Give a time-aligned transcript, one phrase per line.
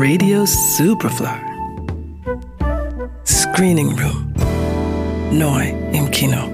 [0.00, 1.40] Radio Superfly.
[3.26, 4.32] Screening Room.
[5.32, 6.48] Neu im Kino.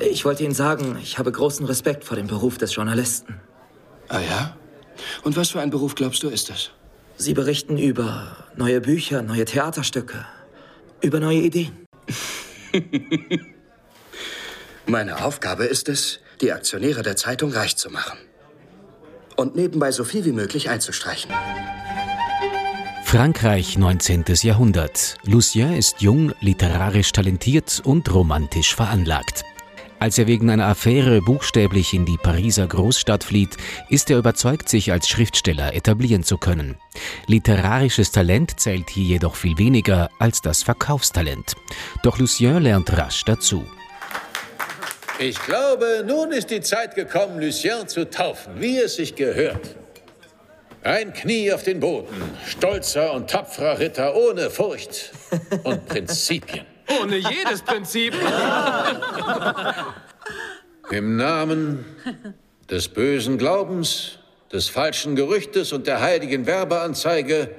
[0.00, 3.38] Ich wollte Ihnen sagen, ich habe großen Respekt vor dem Beruf des Journalisten.
[4.08, 4.56] Ah ja?
[5.24, 6.70] Und was für ein Beruf glaubst du ist das?
[7.18, 10.24] Sie berichten über neue Bücher, neue Theaterstücke,
[11.02, 11.86] über neue Ideen.
[14.86, 18.18] Meine Aufgabe ist es, die Aktionäre der Zeitung reich zu machen.
[19.36, 21.30] Und nebenbei so viel wie möglich einzustreichen.
[23.10, 24.22] Frankreich 19.
[24.42, 25.16] Jahrhundert.
[25.24, 29.42] Lucien ist jung, literarisch talentiert und romantisch veranlagt.
[29.98, 33.56] Als er wegen einer Affäre buchstäblich in die Pariser Großstadt flieht,
[33.88, 36.76] ist er überzeugt, sich als Schriftsteller etablieren zu können.
[37.26, 41.56] Literarisches Talent zählt hier jedoch viel weniger als das Verkaufstalent.
[42.04, 43.64] Doch Lucien lernt rasch dazu.
[45.18, 49.79] Ich glaube, nun ist die Zeit gekommen, Lucien zu taufen, wie es sich gehört.
[50.82, 52.08] Ein Knie auf den Boden,
[52.46, 55.12] stolzer und tapferer Ritter ohne Furcht
[55.62, 56.64] und Prinzipien.
[57.02, 58.14] Ohne jedes Prinzip.
[60.90, 61.84] Im Namen
[62.70, 64.18] des bösen Glaubens,
[64.52, 67.50] des falschen Gerüchtes und der heiligen Werbeanzeige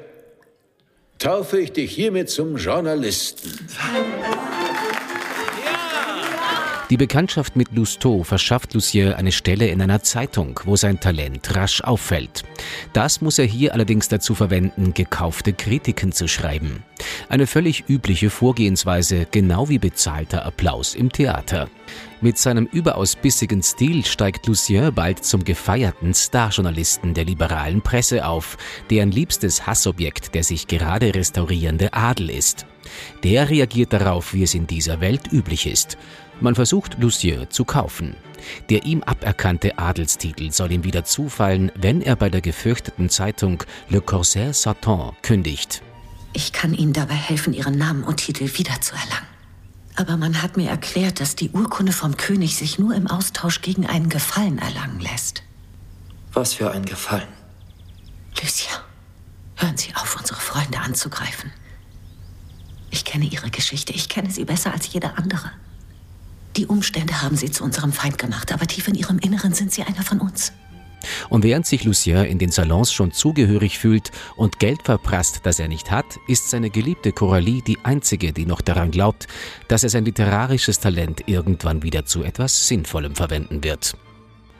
[1.19, 3.67] taufe ich dich hiermit zum Journalisten.
[6.91, 11.79] Die Bekanntschaft mit Lousteau verschafft Lucien eine Stelle in einer Zeitung, wo sein Talent rasch
[11.79, 12.43] auffällt.
[12.91, 16.83] Das muss er hier allerdings dazu verwenden, gekaufte Kritiken zu schreiben.
[17.29, 21.69] Eine völlig übliche Vorgehensweise, genau wie bezahlter Applaus im Theater.
[22.19, 28.57] Mit seinem überaus bissigen Stil steigt Lucien bald zum gefeierten Starjournalisten der liberalen Presse auf,
[28.89, 32.65] deren liebstes Hassobjekt der sich gerade restaurierende Adel ist.
[33.23, 35.97] Der reagiert darauf, wie es in dieser Welt üblich ist.
[36.39, 38.15] Man versucht, Lucien zu kaufen.
[38.69, 44.01] Der ihm aberkannte Adelstitel soll ihm wieder zufallen, wenn er bei der gefürchteten Zeitung Le
[44.01, 45.83] Corsaire Satan kündigt.
[46.33, 49.31] Ich kann Ihnen dabei helfen, Ihren Namen und Titel wiederzuerlangen.
[49.95, 53.85] Aber man hat mir erklärt, dass die Urkunde vom König sich nur im Austausch gegen
[53.85, 55.43] einen Gefallen erlangen lässt.
[56.33, 57.27] Was für ein Gefallen.
[58.41, 58.71] Lucia,
[59.57, 61.51] hören Sie auf, unsere Freunde anzugreifen.
[63.11, 65.51] Ich kenne Ihre Geschichte, ich kenne sie besser als jeder andere.
[66.55, 69.83] Die Umstände haben sie zu unserem Feind gemacht, aber tief in ihrem Inneren sind sie
[69.83, 70.53] einer von uns.
[71.27, 75.67] Und während sich Lucien in den Salons schon zugehörig fühlt und Geld verprasst, das er
[75.67, 79.27] nicht hat, ist seine geliebte Coralie die einzige, die noch daran glaubt,
[79.67, 83.93] dass er sein literarisches Talent irgendwann wieder zu etwas Sinnvollem verwenden wird.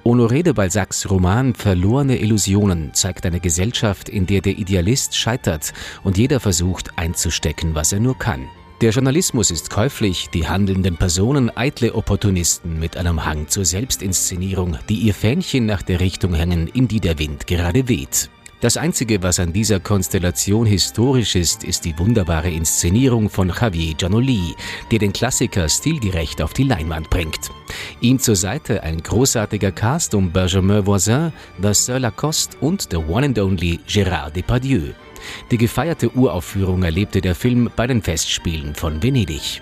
[0.04, 5.74] Honoré de Balzacs Roman Verlorene Illusionen zeigt eine Gesellschaft, in der der Idealist scheitert
[6.04, 8.48] und jeder versucht einzustecken, was er nur kann.
[8.82, 14.96] Der Journalismus ist käuflich, die handelnden Personen eitle Opportunisten mit einem Hang zur Selbstinszenierung, die
[14.96, 18.32] ihr Fähnchen nach der Richtung hängen, in die der Wind gerade weht.
[18.62, 24.56] Das Einzige, was an dieser Konstellation historisch ist, ist die wunderbare Inszenierung von Javier Giannoli,
[24.92, 27.50] der den Klassiker stilgerecht auf die Leinwand bringt.
[28.02, 33.40] Ihm zur Seite ein großartiger Cast um Benjamin Voisin, Vincent Lacoste und the one and
[33.40, 34.94] only Gérard Depardieu.
[35.50, 39.60] Die gefeierte Uraufführung erlebte der Film bei den Festspielen von Venedig.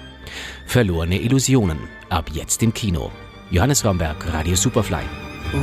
[0.65, 1.79] Verlorene Illusionen,
[2.09, 3.11] ab jetzt im Kino.
[3.49, 5.03] Johannes Raumberg, Radio Superfly.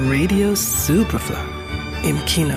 [0.08, 1.36] Radio Superfly.
[2.02, 2.56] Im Kino.